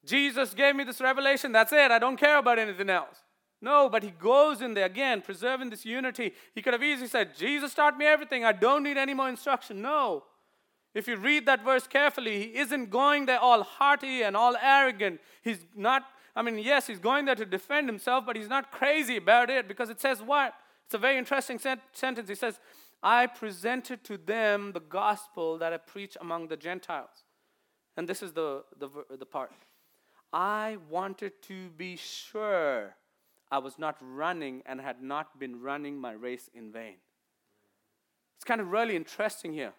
[0.06, 1.52] Jesus gave me this revelation.
[1.52, 1.92] That's it.
[1.92, 3.18] I don't care about anything else.
[3.62, 6.34] No, but he goes in there again, preserving this unity.
[6.56, 8.44] He could have easily said, Jesus taught me everything.
[8.44, 9.82] I don't need any more instruction.
[9.82, 10.24] No.
[10.94, 15.22] If you read that verse carefully, he isn't going there all hearty and all arrogant.
[15.42, 16.04] He's not,
[16.36, 19.68] I mean, yes, he's going there to defend himself, but he's not crazy about it
[19.68, 20.54] because it says what?
[20.86, 22.28] It's a very interesting sent- sentence.
[22.28, 22.60] He says,
[23.02, 27.24] I presented to them the gospel that I preach among the Gentiles.
[27.96, 29.52] And this is the, the, the part.
[30.34, 32.96] I wanted to be sure
[33.50, 36.96] I was not running and had not been running my race in vain.
[38.38, 39.74] It's kind of really interesting here.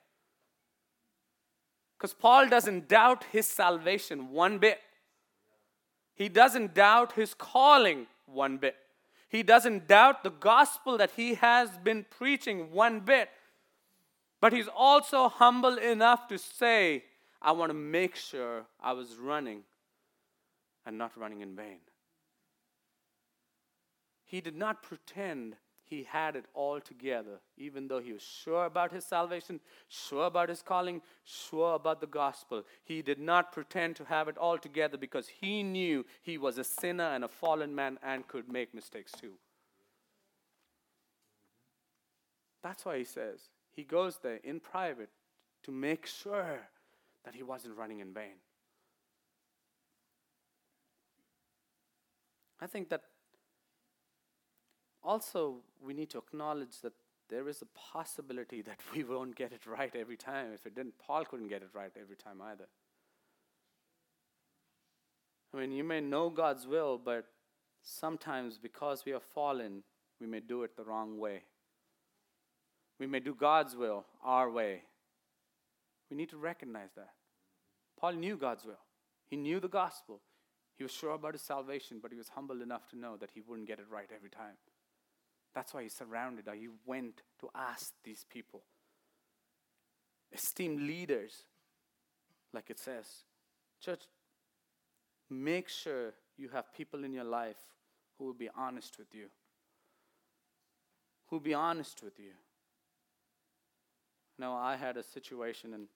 [2.03, 4.81] Because Paul doesn't doubt his salvation one bit.
[6.17, 8.75] He doesn't doubt his calling one bit.
[9.29, 13.31] He doesn't doubt the gospel that he has been preaching one bit.
[14.41, 17.05] But he's also humble enough to say,
[17.41, 19.63] I want to make sure I was running
[20.85, 21.79] and not running in vain.
[24.25, 25.55] He did not pretend
[25.93, 30.49] he had it all together, even though he was sure about his salvation, sure about
[30.49, 32.63] his calling, sure about the gospel.
[32.83, 36.65] He did not pretend to have it all together because he knew he was a
[36.65, 39.35] sinner and a fallen man and could make mistakes too.
[42.63, 45.11] That's why he says he goes there in private
[45.65, 46.61] to make sure
[47.27, 48.41] that he wasn't running in vain.
[52.63, 53.03] I think that
[55.03, 56.93] also we need to acknowledge that
[57.29, 60.53] there is a possibility that we won't get it right every time.
[60.55, 62.69] If it didn't, Paul couldn't get it right every time either.
[65.55, 67.27] I mean, you may know God's will, but
[67.83, 69.83] sometimes because we are fallen,
[70.21, 71.43] we may do it the wrong way.
[72.99, 74.83] We may do God's will our way.
[76.11, 77.11] We need to recognize that.
[77.99, 78.81] Paul knew God's will,
[79.29, 80.21] he knew the gospel.
[80.79, 83.41] He was sure about his salvation, but he was humble enough to know that he
[83.41, 84.57] wouldn't get it right every time.
[85.55, 86.49] That's why he surrounded.
[86.55, 88.63] He went to ask these people,
[90.33, 91.45] esteemed leaders,
[92.55, 93.07] like it says.
[93.81, 94.03] Church,
[95.29, 97.59] make sure you have people in your life
[98.19, 99.27] who will be honest with you.
[101.27, 102.33] Who will be honest with you.
[104.39, 105.87] Now, I had a situation, and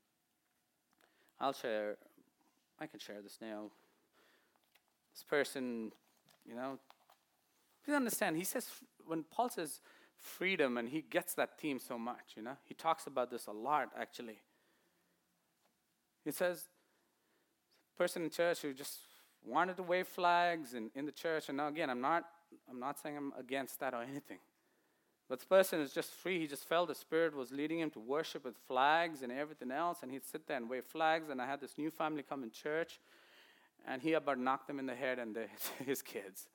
[1.41, 1.97] I'll share,
[2.79, 3.71] I can share this now.
[5.15, 5.93] This person,
[6.47, 6.79] you know,
[7.85, 8.69] please understand, he says,
[9.07, 9.81] when Paul says
[10.19, 13.53] freedom, and he gets that theme so much, you know, he talks about this a
[13.53, 14.41] lot, actually.
[16.25, 16.65] He says,
[17.97, 18.99] person in church who just
[19.45, 22.25] wanted to wave flags in, in the church, and now again, I'm not,
[22.69, 24.39] I'm not saying I'm against that or anything.
[25.29, 26.39] But this person is just free.
[26.39, 29.99] He just felt the Spirit was leading him to worship with flags and everything else.
[30.03, 31.31] And he'd sit there and wave flags.
[31.31, 33.01] And I had this new family come in church.
[33.89, 35.47] And he about knocked them in the head and the,
[35.85, 36.47] his kids.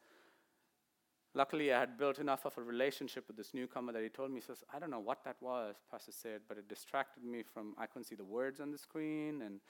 [1.34, 4.42] Luckily, I had built enough of a relationship with this newcomer that he told me,
[4.42, 7.74] he says, I don't know what that was, Pastor said, but it distracted me from,
[7.78, 9.42] I couldn't see the words on the screen.
[9.42, 9.62] And,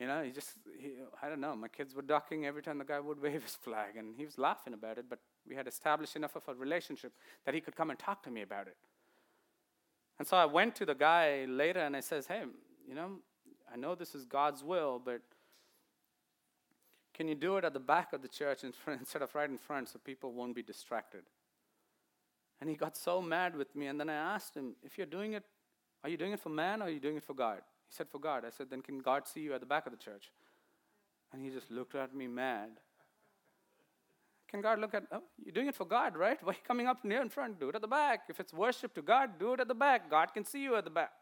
[0.00, 2.84] you know, he just, he, I don't know, my kids were ducking every time the
[2.84, 3.96] guy would wave his flag.
[3.96, 7.12] And he was laughing about it, but we had established enough of a relationship
[7.44, 8.76] that he could come and talk to me about it.
[10.18, 12.42] And so I went to the guy later and I says, hey,
[12.88, 13.18] you know,
[13.72, 15.20] I know this is God's will, but
[17.16, 19.88] can you do it at the back of the church instead of right in front
[19.88, 21.22] so people won't be distracted?
[22.60, 23.86] And he got so mad with me.
[23.86, 25.44] And then I asked him, if you're doing it,
[26.04, 27.60] are you doing it for man or are you doing it for God?
[27.88, 28.44] He said, for God.
[28.46, 30.30] I said, then can God see you at the back of the church?
[31.32, 32.70] And he just looked at me mad.
[34.48, 36.38] Can God look at, oh, you're doing it for God, right?
[36.42, 37.58] Why are you coming up near in front?
[37.58, 38.24] Do it at the back.
[38.28, 40.10] If it's worship to God, do it at the back.
[40.10, 41.12] God can see you at the back.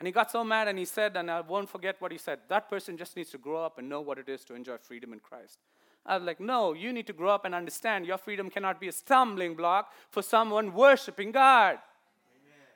[0.00, 2.40] And he got so mad and he said, and I won't forget what he said
[2.48, 5.12] that person just needs to grow up and know what it is to enjoy freedom
[5.12, 5.58] in Christ.
[6.04, 8.88] I was like, no, you need to grow up and understand your freedom cannot be
[8.88, 11.78] a stumbling block for someone worshiping God.
[12.34, 12.66] Amen.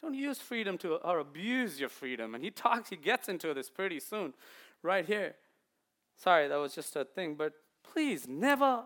[0.00, 2.34] Don't use freedom to or abuse your freedom.
[2.34, 4.32] And he talks, he gets into this pretty soon,
[4.82, 5.34] right here.
[6.16, 7.52] Sorry, that was just a thing, but
[7.84, 8.82] Please never,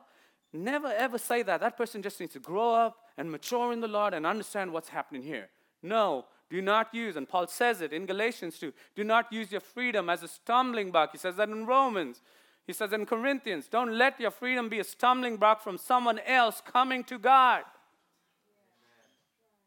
[0.53, 1.61] never ever say that.
[1.61, 4.91] That person just needs to grow up and mature in the Lord and understand what's
[4.91, 5.49] happening here.
[5.83, 9.61] No, do not use, and Paul says it in Galatians too, do not use your
[9.61, 11.11] freedom as a stumbling block.
[11.13, 12.23] He says that in Romans.
[12.67, 16.63] He says in Corinthians, don't let your freedom be a stumbling block from someone else
[16.65, 17.63] coming to God.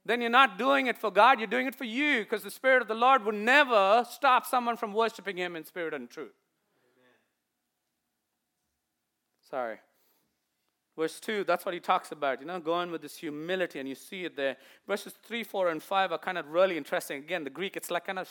[0.06, 2.82] Then you're not doing it for God, you're doing it for you because the Spirit
[2.82, 6.34] of the Lord will never stop someone from worshiping Him in spirit and truth.
[9.50, 9.78] Sorry.
[10.98, 13.96] Verse 2, that's what he talks about, you know, going with this humility, and you
[13.96, 14.58] see it there.
[14.88, 17.20] Verses 3, 4, and 5 are kind of really interesting.
[17.20, 18.30] Again, the Greek, it's like kind of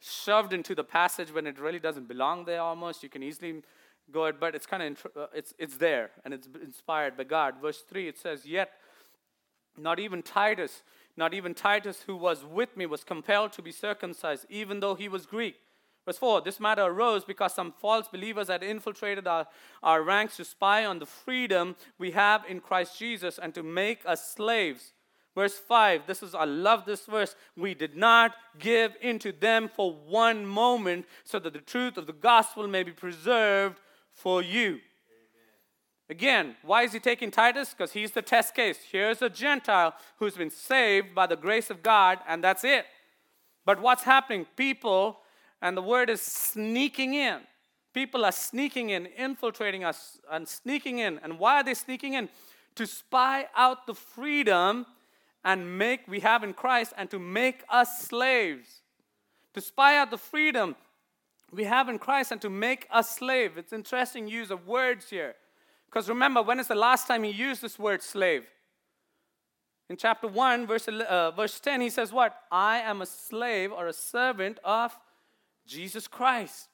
[0.00, 3.02] shoved into the passage when it really doesn't belong there almost.
[3.02, 3.62] You can easily
[4.12, 7.54] go it, but it's kind of, uh, it's, it's there, and it's inspired by God.
[7.62, 8.72] Verse 3, it says, Yet
[9.78, 10.82] not even Titus,
[11.16, 15.08] not even Titus who was with me was compelled to be circumcised, even though he
[15.08, 15.56] was Greek.
[16.06, 19.46] Verse 4 This matter arose because some false believers had infiltrated our,
[19.82, 24.00] our ranks to spy on the freedom we have in Christ Jesus and to make
[24.06, 24.92] us slaves.
[25.34, 27.36] Verse 5, this is, I love this verse.
[27.58, 32.14] We did not give into them for one moment so that the truth of the
[32.14, 33.78] gospel may be preserved
[34.14, 34.78] for you.
[36.08, 37.74] Again, why is he taking Titus?
[37.76, 38.78] Because he's the test case.
[38.90, 42.86] Here's a Gentile who's been saved by the grace of God, and that's it.
[43.66, 44.46] But what's happening?
[44.56, 45.18] People
[45.62, 47.40] and the word is sneaking in.
[47.94, 51.18] People are sneaking in, infiltrating us, and sneaking in.
[51.22, 52.28] And why are they sneaking in?
[52.74, 54.84] To spy out the freedom
[55.44, 58.82] and make we have in Christ and to make us slaves.
[59.54, 60.76] To spy out the freedom
[61.50, 63.56] we have in Christ and to make us slave.
[63.56, 65.34] It's interesting use of words here.
[65.86, 68.44] Because remember, when is the last time he used this word slave?
[69.88, 72.36] In chapter 1, verse, uh, verse 10, he says, What?
[72.50, 74.98] I am a slave or a servant of
[75.66, 76.68] Jesus Christ.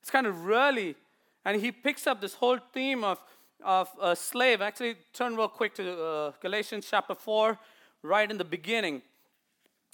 [0.00, 0.96] It's kind of really,
[1.44, 3.22] and he picks up this whole theme of,
[3.64, 4.60] of a slave.
[4.60, 7.58] Actually, turn real quick to uh, Galatians chapter 4,
[8.02, 9.02] right in the beginning.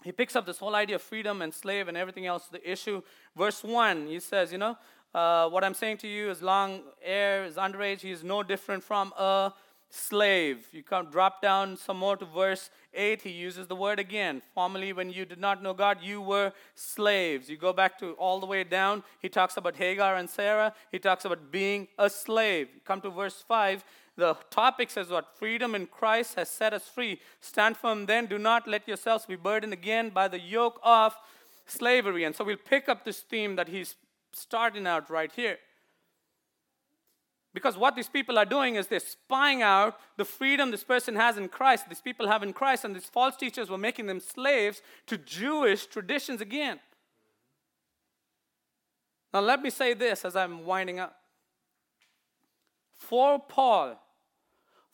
[0.04, 3.03] He picks up this whole idea of freedom and slave and everything else, the issue.
[3.36, 4.78] Verse 1, he says, You know,
[5.14, 8.84] uh, what I'm saying to you is long heir is underage, he is no different
[8.84, 9.53] from a
[9.91, 10.66] slave.
[10.72, 13.22] You can drop down some more to verse 8.
[13.22, 14.43] He uses the word again.
[14.55, 17.49] Formerly, when you did not know God, you were slaves.
[17.49, 19.03] You go back to all the way down.
[19.20, 20.74] He talks about Hagar and Sarah.
[20.93, 22.68] He talks about being a slave.
[22.84, 23.84] Come to verse 5.
[24.16, 25.36] The topic says what?
[25.39, 27.20] Freedom in Christ has set us free.
[27.41, 28.26] Stand firm then.
[28.26, 31.14] Do not let yourselves be burdened again by the yoke of
[31.66, 32.24] slavery.
[32.24, 33.95] And so we'll pick up this theme that he's
[34.32, 35.59] starting out right here.
[37.59, 41.36] Because what these people are doing is they're spying out the freedom this person has
[41.36, 44.80] in Christ, these people have in Christ, and these false teachers were making them slaves
[45.09, 46.78] to Jewish traditions again.
[49.34, 51.16] Now, let me say this as I'm winding up.
[52.96, 54.00] For Paul,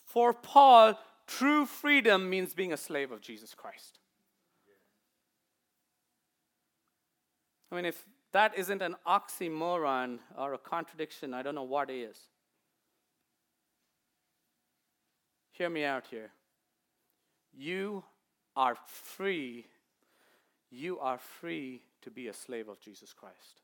[0.03, 3.99] for Paul, true freedom means being a slave of Jesus Christ.
[7.71, 12.17] I mean, if that isn't an oxymoron or a contradiction, I don't know what is.
[15.55, 16.33] Hear me out here.
[17.57, 18.03] You
[18.57, 19.67] are free.
[20.69, 23.63] You are free to be a slave of Jesus Christ.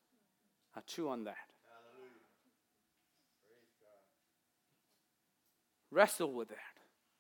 [0.74, 1.34] Now, chew on that.
[5.91, 6.57] Wrestle with that.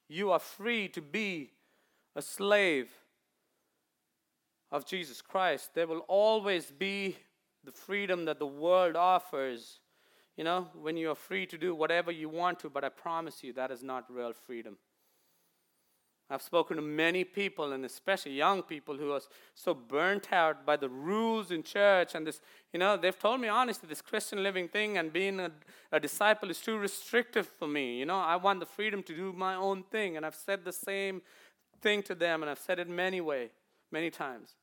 [0.08, 1.50] You are free to be
[2.14, 2.90] a slave
[4.70, 5.74] of Jesus Christ.
[5.74, 7.16] There will always be
[7.64, 9.80] the freedom that the world offers.
[10.36, 13.42] You know, when you are free to do whatever you want to, but I promise
[13.42, 14.78] you that is not real freedom.
[16.32, 19.20] I've spoken to many people, and especially young people, who are
[19.56, 22.14] so burnt out by the rules in church.
[22.14, 22.40] And this,
[22.72, 25.50] you know, they've told me honestly, this Christian living thing and being a,
[25.90, 27.98] a disciple is too restrictive for me.
[27.98, 30.16] You know, I want the freedom to do my own thing.
[30.16, 31.20] And I've said the same
[31.80, 33.50] thing to them, and I've said it many way,
[33.90, 34.54] many times.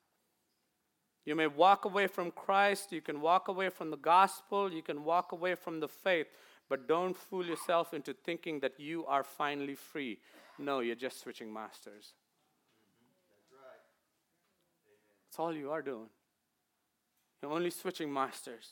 [1.27, 5.03] You may walk away from Christ, you can walk away from the gospel, you can
[5.03, 6.27] walk away from the faith,
[6.69, 10.19] but don't fool yourself into thinking that you are finally free.
[10.57, 12.13] No, you're just switching masters.
[13.35, 13.81] That's right.
[15.25, 16.07] That's all you are doing.
[17.43, 18.69] You're only switching masters.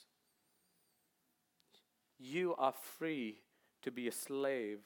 [2.18, 3.40] You are free
[3.82, 4.80] to be a slave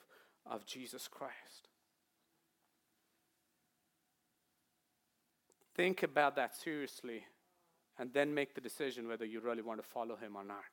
[0.44, 1.70] of Jesus Christ.
[5.76, 7.26] Think about that seriously
[8.00, 10.64] and then make the decision whether you really want to follow him or not.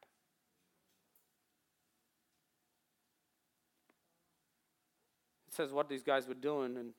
[5.49, 6.77] It says what these guys were doing.
[6.77, 6.93] And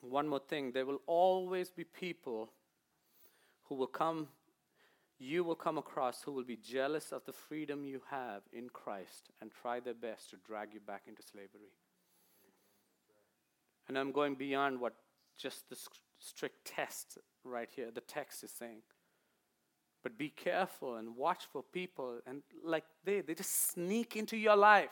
[0.00, 2.52] one more thing there will always be people
[3.64, 4.28] who will come,
[5.18, 9.30] you will come across who will be jealous of the freedom you have in Christ
[9.40, 11.72] and try their best to drag you back into slavery.
[13.88, 14.94] And I'm going beyond what
[15.36, 15.76] just the
[16.20, 18.82] strict test right here, the text is saying.
[20.08, 24.56] But be careful and watch for people, and like they, they just sneak into your
[24.56, 24.88] life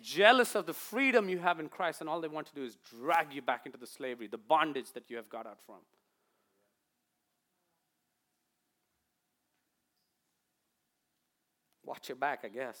[0.00, 2.78] jealous of the freedom you have in Christ, and all they want to do is
[2.98, 5.76] drag you back into the slavery, the bondage that you have got out from.
[11.84, 12.80] Watch your back, I guess.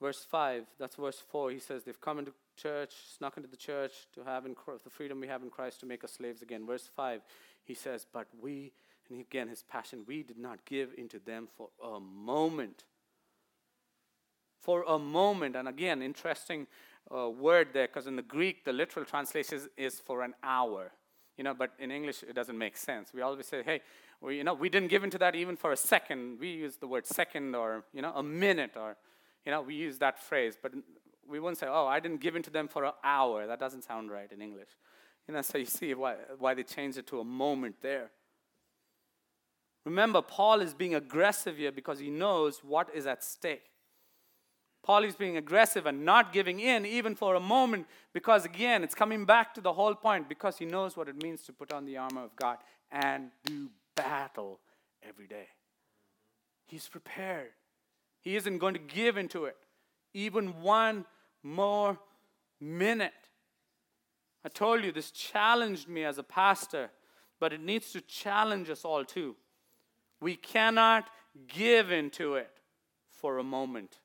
[0.00, 1.50] Verse 5, that's verse 4.
[1.50, 5.20] He says, They've come into church, snuck into the church to have in, the freedom
[5.20, 6.66] we have in Christ to make us slaves again.
[6.66, 7.22] Verse 5,
[7.64, 8.72] he says, But we,
[9.12, 12.84] and again his passion, we did not give into them for a moment
[14.62, 15.56] for a moment.
[15.56, 16.66] And again, interesting
[17.14, 20.92] uh, word there because in the Greek, the literal translation is, is, for an hour.
[21.36, 23.12] You know, but in English, it doesn't make sense.
[23.12, 23.80] We always say, hey,
[24.20, 26.38] we, you know, we didn't give into that even for a second.
[26.38, 28.96] We use the word second or, you know, a minute or,
[29.44, 30.56] you know, we use that phrase.
[30.60, 30.72] But
[31.28, 33.46] we wouldn't say, oh, I didn't give into them for an hour.
[33.46, 34.68] That doesn't sound right in English.
[35.26, 38.10] You know, so you see why, why they changed it to a moment there.
[39.84, 43.64] Remember, Paul is being aggressive here because he knows what is at stake.
[44.82, 48.94] Paul is being aggressive and not giving in even for a moment because, again, it's
[48.94, 51.84] coming back to the whole point because he knows what it means to put on
[51.84, 52.58] the armor of God
[52.90, 54.58] and do battle
[55.06, 55.46] every day.
[56.66, 57.50] He's prepared.
[58.20, 59.56] He isn't going to give into it
[60.14, 61.04] even one
[61.42, 61.98] more
[62.60, 63.12] minute.
[64.44, 66.90] I told you this challenged me as a pastor,
[67.40, 69.36] but it needs to challenge us all too.
[70.22, 71.10] We cannot
[71.48, 72.50] give into it
[73.10, 73.98] for a moment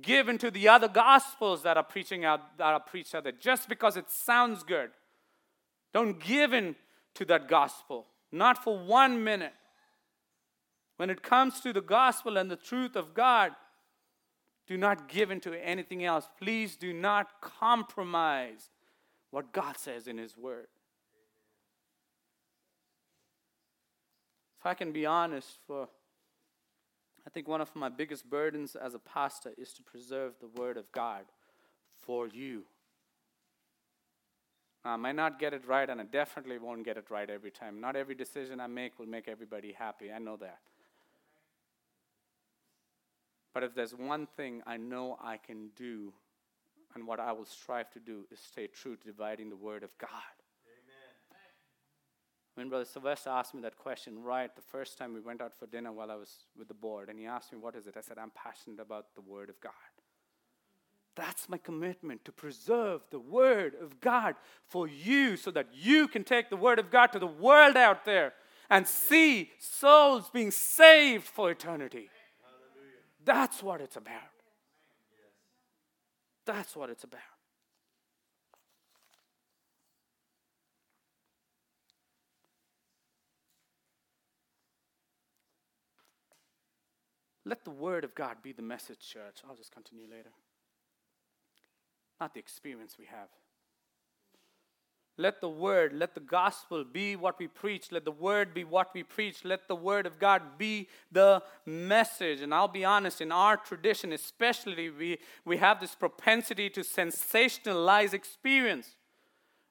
[0.00, 3.68] give into the other gospels that are preaching out that are preached out there just
[3.68, 4.90] because it sounds good.
[5.92, 6.76] Don't give in
[7.14, 9.52] to that gospel, not for one minute.
[10.96, 13.52] When it comes to the gospel and the truth of God,
[14.66, 16.28] do not give into anything else.
[16.40, 18.70] Please do not compromise
[19.30, 20.68] what God says in His Word.
[24.62, 25.88] If I can be honest for
[27.26, 30.76] I think one of my biggest burdens as a pastor is to preserve the Word
[30.76, 31.24] of God
[32.00, 32.62] for you.
[34.84, 37.80] I might not get it right, and I definitely won't get it right every time.
[37.80, 40.12] Not every decision I make will make everybody happy.
[40.12, 40.60] I know that.
[43.54, 46.12] But if there's one thing I know I can do,
[46.94, 49.90] and what I will strive to do, is stay true to dividing the Word of
[49.98, 50.41] God.
[52.54, 55.66] When Brother Sylvester asked me that question right the first time we went out for
[55.66, 57.96] dinner while I was with the board, and he asked me, What is it?
[57.96, 59.72] I said, I'm passionate about the Word of God.
[61.14, 64.34] That's my commitment to preserve the Word of God
[64.66, 68.04] for you so that you can take the Word of God to the world out
[68.04, 68.32] there
[68.70, 72.08] and see souls being saved for eternity.
[73.24, 74.20] That's what it's about.
[76.44, 77.20] That's what it's about.
[87.44, 89.42] Let the Word of God be the message, church.
[89.48, 90.30] I'll just continue later.
[92.20, 93.28] Not the experience we have.
[95.18, 97.92] Let the word, let the gospel be what we preach.
[97.92, 99.44] Let the word be what we preach.
[99.44, 102.40] Let the word of God be the message.
[102.40, 108.14] And I'll be honest, in our tradition, especially, we, we have this propensity to sensationalize
[108.14, 108.96] experience.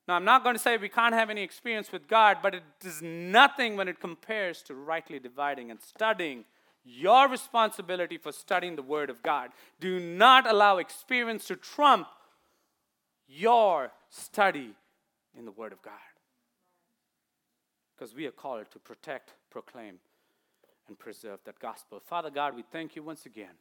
[0.07, 2.63] Now, I'm not going to say we can't have any experience with God, but it
[2.83, 6.45] is nothing when it compares to rightly dividing and studying
[6.83, 9.51] your responsibility for studying the Word of God.
[9.79, 12.07] Do not allow experience to trump
[13.27, 14.73] your study
[15.37, 15.93] in the Word of God.
[17.95, 19.99] Because we are called to protect, proclaim,
[20.87, 21.99] and preserve that gospel.
[21.99, 23.55] Father God, we thank you once again.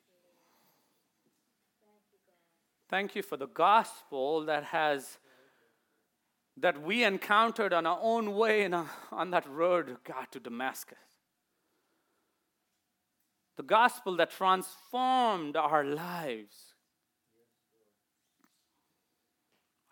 [2.88, 5.18] Thank you for the gospel that has
[6.56, 10.98] that we encountered on our own way a, on that road, God, to Damascus.
[13.56, 16.74] The gospel that transformed our lives.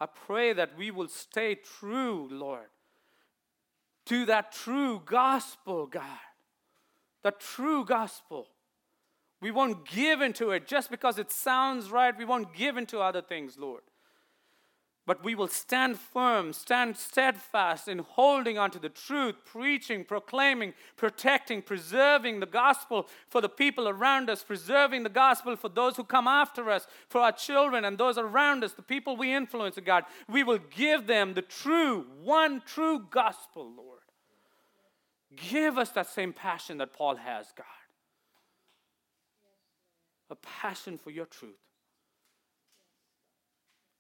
[0.01, 2.71] I pray that we will stay true, Lord,
[4.07, 6.05] to that true gospel, God.
[7.23, 8.47] The true gospel.
[9.41, 12.17] We won't give into it just because it sounds right.
[12.17, 13.83] We won't give into other things, Lord
[15.09, 20.75] but we will stand firm, stand steadfast in holding on to the truth, preaching, proclaiming,
[20.99, 26.05] protecting, preserving the gospel for the people around us, preserving the gospel for those who
[26.05, 29.83] come after us, for our children and those around us, the people we influence, oh
[29.83, 30.05] God.
[30.29, 34.01] We will give them the true, one true gospel, Lord.
[35.35, 37.65] Give us that same passion that Paul has, God.
[40.29, 41.68] A passion for your truth.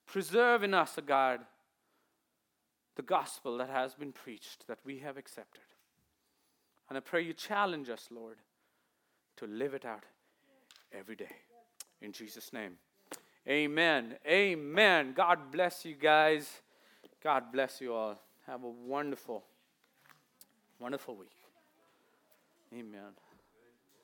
[0.08, 1.40] Preserve in us, O God,
[2.96, 5.62] the gospel that has been preached, that we have accepted.
[6.88, 8.38] And I pray you challenge us, Lord,
[9.36, 10.04] to live it out
[10.92, 11.36] every day.
[12.00, 12.72] In Jesus' name.
[13.46, 14.16] Amen.
[14.26, 15.12] Amen.
[15.14, 16.50] God bless you guys.
[17.22, 18.18] God bless you all.
[18.46, 19.44] Have a wonderful,
[20.80, 21.36] wonderful week.
[22.72, 23.12] Amen.